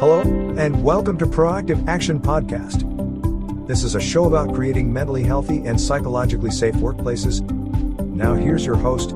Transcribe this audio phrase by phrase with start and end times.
[0.00, 0.20] Hello,
[0.56, 2.86] and welcome to Proactive Action Podcast.
[3.66, 7.40] This is a show about creating mentally healthy and psychologically safe workplaces.
[8.14, 9.10] Now, here's your host,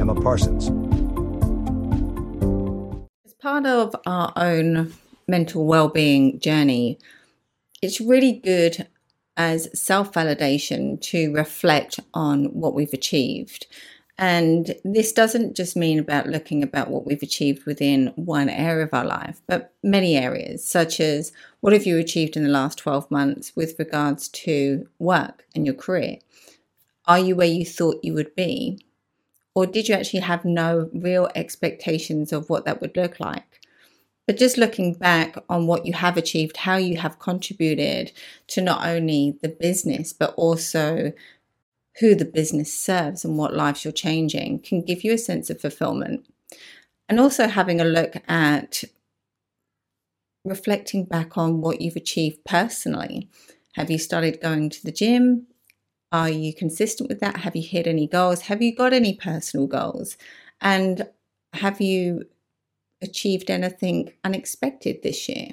[0.00, 0.68] Emma Parsons.
[3.26, 4.94] As part of our own
[5.28, 6.98] mental well-being journey,
[7.82, 8.88] it's really good
[9.36, 13.66] as self-validation to reflect on what we've achieved
[14.18, 18.94] and this doesn't just mean about looking about what we've achieved within one area of
[18.94, 23.10] our life, but many areas, such as what have you achieved in the last 12
[23.10, 26.18] months with regards to work and your career?
[27.06, 28.80] Are you where you thought you would be?
[29.54, 33.60] Or did you actually have no real expectations of what that would look like?
[34.26, 38.12] But just looking back on what you have achieved, how you have contributed
[38.48, 41.12] to not only the business, but also
[42.00, 45.60] who the business serves and what lives you're changing can give you a sense of
[45.60, 46.26] fulfillment.
[47.08, 48.84] And also having a look at
[50.44, 53.28] reflecting back on what you've achieved personally.
[53.74, 55.46] Have you started going to the gym?
[56.12, 57.38] Are you consistent with that?
[57.38, 58.42] Have you hit any goals?
[58.42, 60.16] Have you got any personal goals?
[60.60, 61.08] And
[61.52, 62.24] have you
[63.02, 65.48] achieved anything unexpected this year?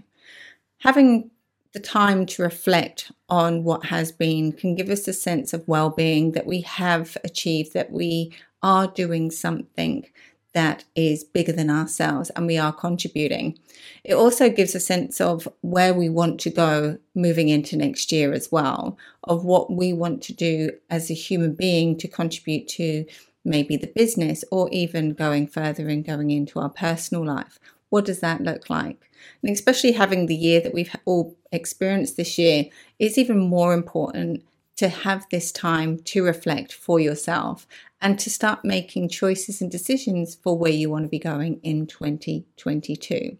[0.80, 1.31] Having
[1.74, 5.90] the time to reflect on what has been can give us a sense of well
[5.90, 10.06] being that we have achieved, that we are doing something
[10.54, 13.58] that is bigger than ourselves and we are contributing.
[14.04, 18.34] It also gives a sense of where we want to go moving into next year
[18.34, 23.06] as well, of what we want to do as a human being to contribute to
[23.44, 27.60] maybe the business or even going further and going into our personal life.
[27.94, 29.12] What does that look like?
[29.44, 32.66] And especially having the year that we've all experienced this year,
[32.98, 34.44] it's even more important
[34.78, 37.68] to have this time to reflect for yourself
[38.02, 41.86] and to start making choices and decisions for where you want to be going in
[41.86, 43.38] 2022.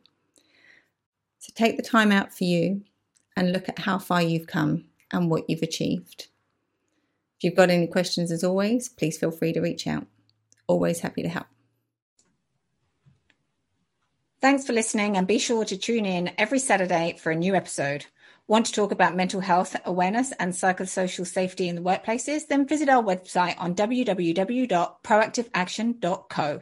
[1.40, 2.84] So take the time out for you
[3.36, 6.28] and look at how far you've come and what you've achieved.
[7.38, 10.06] If you've got any questions, as always, please feel free to reach out.
[10.68, 11.48] Always happy to help.
[14.44, 18.08] Thanks for listening and be sure to tune in every Saturday for a new episode.
[18.46, 22.50] Want to talk about mental health awareness and psychosocial safety in the workplaces?
[22.50, 26.62] Then visit our website on www.proactiveaction.co.